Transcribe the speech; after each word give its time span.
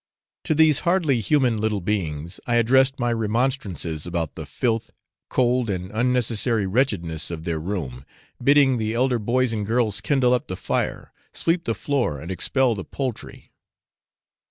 To 0.45 0.55
these 0.55 0.79
hardly 0.79 1.19
human 1.19 1.59
little 1.59 1.79
beings, 1.79 2.39
I 2.47 2.55
addressed 2.55 2.97
my 2.99 3.13
remonstrances 3.13 4.07
about 4.07 4.33
the 4.33 4.47
filth, 4.47 4.89
cold, 5.29 5.69
and 5.69 5.91
unnecessary 5.91 6.65
wretchedness 6.65 7.29
of 7.29 7.43
their 7.43 7.59
room, 7.59 8.03
bidding 8.43 8.79
the 8.79 8.95
elder 8.95 9.19
boys 9.19 9.53
and 9.53 9.63
girls 9.63 10.01
kindle 10.01 10.33
up 10.33 10.47
the 10.47 10.57
fire, 10.57 11.13
sweep 11.33 11.65
the 11.65 11.75
floor, 11.75 12.19
and 12.19 12.31
expel 12.31 12.73
the 12.73 12.83
poultry. 12.83 13.51